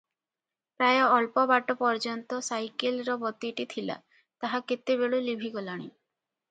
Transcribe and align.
ପ୍ରାୟ 0.79 1.01
ଅଳ୍ପ 1.17 1.43
ବାଟ 1.51 1.75
ପର୍ଯ୍ୟନ୍ତ 1.81 2.39
ସାଇକେଲର 2.49 3.19
ବତୀଟି 3.27 3.69
ଥିଲା, 3.75 4.01
ତାହା 4.47 4.63
କେତେବେଳୁ 4.73 5.23
ଲିଭିଗଲାଣି। 5.31 5.91